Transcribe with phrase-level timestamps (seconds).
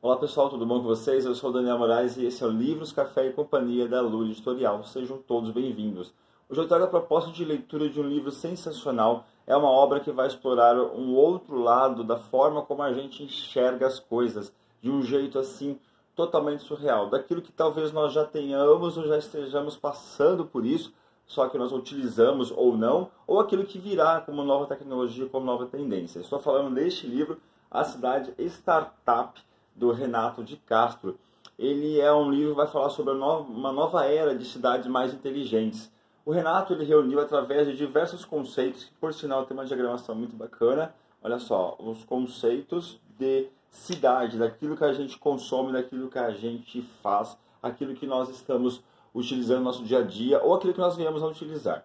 [0.00, 1.26] Olá pessoal, tudo bom com vocês?
[1.26, 4.26] Eu sou o Daniel Moraes e esse é o Livros, Café e Companhia da Lula
[4.26, 4.84] Editorial.
[4.84, 6.14] Sejam todos bem-vindos.
[6.48, 9.26] Hoje eu trago a proposta de leitura de um livro sensacional.
[9.44, 13.88] É uma obra que vai explorar um outro lado da forma como a gente enxerga
[13.88, 15.76] as coisas, de um jeito assim
[16.14, 20.94] totalmente surreal, daquilo que talvez nós já tenhamos ou já estejamos passando por isso,
[21.26, 25.66] só que nós utilizamos ou não, ou aquilo que virá como nova tecnologia, como nova
[25.66, 26.20] tendência.
[26.20, 29.47] Estou falando deste livro, A Cidade Startup,
[29.78, 31.18] do Renato de Castro.
[31.58, 35.90] Ele é um livro que vai falar sobre uma nova era de cidades mais inteligentes.
[36.26, 40.36] O Renato ele reuniu através de diversos conceitos, que por sinal tem uma diagramação muito
[40.36, 40.94] bacana.
[41.22, 46.82] Olha só, os conceitos de cidade, daquilo que a gente consome, daquilo que a gente
[47.02, 48.82] faz, aquilo que nós estamos
[49.14, 51.84] utilizando no nosso dia a dia ou aquilo que nós viemos a utilizar.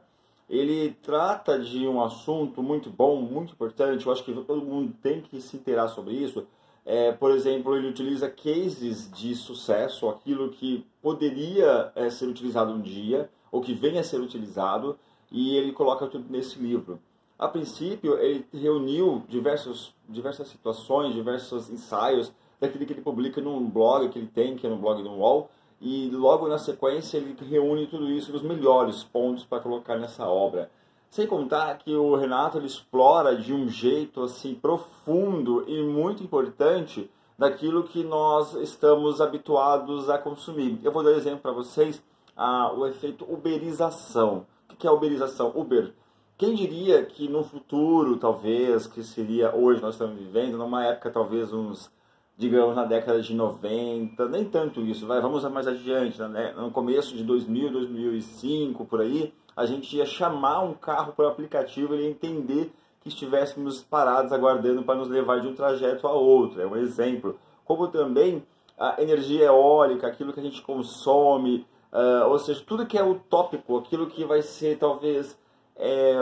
[0.49, 5.21] Ele trata de um assunto muito bom, muito importante, eu acho que todo mundo tem
[5.21, 6.45] que se inteirar sobre isso,
[6.85, 12.81] é, por exemplo, ele utiliza cases de sucesso, aquilo que poderia é, ser utilizado um
[12.81, 14.97] dia, ou que venha a ser utilizado,
[15.31, 16.99] e ele coloca tudo nesse livro.
[17.39, 24.09] A princípio, ele reuniu diversos, diversas situações, diversos ensaios daquilo que ele publica num blog
[24.09, 25.49] que ele tem, que é no blog do UOL,
[25.81, 30.71] e logo na sequência ele reúne tudo isso, os melhores pontos para colocar nessa obra.
[31.13, 37.07] Sem contar que o Renato ele explora de um jeito assim profundo e muito importante
[37.37, 40.79] daquilo que nós estamos habituados a consumir.
[40.83, 42.03] Eu vou dar um exemplo para vocês,
[42.35, 44.47] ah, o efeito uberização.
[44.71, 45.51] O que é uberização?
[45.53, 45.93] Uber.
[46.35, 51.53] Quem diria que no futuro, talvez, que seria hoje nós estamos vivendo, numa época talvez
[51.53, 51.91] uns,
[52.37, 56.53] digamos, na década de 90, nem tanto isso, vai, vamos mais adiante, né?
[56.57, 61.95] no começo de 2000, 2005, por aí, a gente ia chamar um carro por aplicativo
[61.95, 66.61] e entender que estivéssemos parados aguardando para nos levar de um trajeto a outro.
[66.61, 67.37] É um exemplo.
[67.65, 68.43] Como também
[68.79, 73.77] a energia eólica, aquilo que a gente consome, uh, ou seja, tudo que é utópico,
[73.77, 75.37] aquilo que vai ser talvez
[75.75, 76.15] é,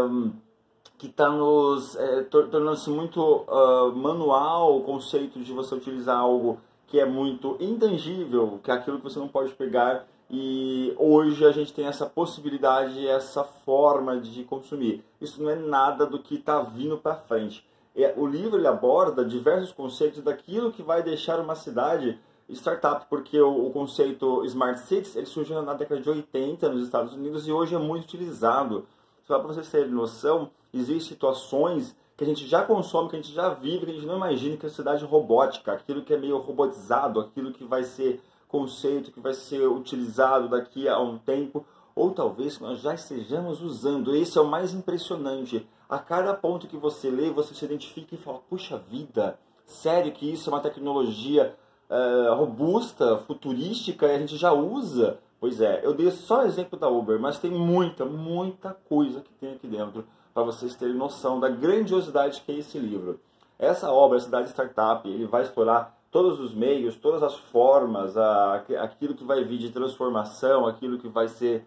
[1.01, 7.00] que está nos é, tornando-se muito uh, manual o conceito de você utilizar algo que
[7.00, 11.73] é muito intangível, que é aquilo que você não pode pegar e hoje a gente
[11.73, 15.03] tem essa possibilidade, essa forma de consumir.
[15.19, 17.66] Isso não é nada do que está vindo para frente.
[17.95, 23.41] É, o livro ele aborda diversos conceitos daquilo que vai deixar uma cidade startup, porque
[23.41, 27.51] o, o conceito Smart Cities ele surgiu na década de 80 nos Estados Unidos e
[27.51, 28.85] hoje é muito utilizado.
[29.31, 33.31] Só para vocês terem noção, existem situações que a gente já consome, que a gente
[33.31, 36.18] já vive, que a gente não imagina que é a cidade robótica, aquilo que é
[36.18, 41.66] meio robotizado, aquilo que vai ser conceito que vai ser utilizado daqui a um tempo,
[41.96, 44.14] ou talvez nós já estejamos usando.
[44.14, 45.66] Esse é o mais impressionante.
[45.88, 50.30] A cada ponto que você lê, você se identifica e fala: puxa vida, sério que
[50.30, 51.56] isso é uma tecnologia
[51.90, 55.22] uh, robusta, futurística e a gente já usa?
[55.41, 59.34] Pois é, eu dei só o exemplo da Uber, mas tem muita, muita coisa que
[59.34, 63.19] tem aqui dentro para vocês terem noção da grandiosidade que é esse livro.
[63.57, 69.24] Essa obra, Cidade Startup, ele vai explorar todos os meios, todas as formas, aquilo que
[69.24, 71.66] vai vir de transformação, aquilo que vai ser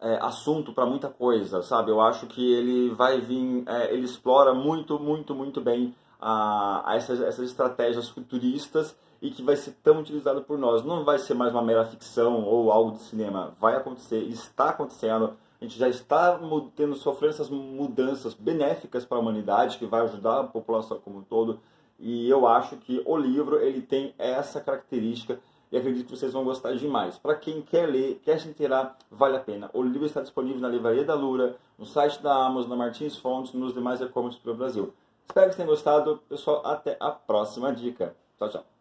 [0.00, 1.90] é, assunto para muita coisa, sabe?
[1.90, 6.94] Eu acho que ele vai vir, é, ele explora muito, muito, muito bem a, a
[6.94, 10.84] essas, essas estratégias futuristas e que vai ser tão utilizado por nós.
[10.84, 13.56] Não vai ser mais uma mera ficção ou algo de cinema.
[13.58, 15.34] Vai acontecer, está acontecendo.
[15.58, 16.38] A gente já está
[16.76, 21.22] tendo sofrendo essas mudanças benéficas para a humanidade, que vai ajudar a população como um
[21.22, 21.58] todo.
[21.98, 25.40] E eu acho que o livro ele tem essa característica
[25.72, 27.16] e acredito que vocês vão gostar demais.
[27.16, 29.70] Para quem quer ler, quer se inteirar, vale a pena.
[29.72, 33.54] O livro está disponível na Livraria da Lura, no site da Amazon, na Martins Fontes,
[33.54, 34.92] nos demais e-commerce pelo Brasil.
[35.26, 36.20] Espero que tenham gostado.
[36.28, 38.14] Pessoal, até a próxima dica.
[38.38, 38.73] Tchau, tchau.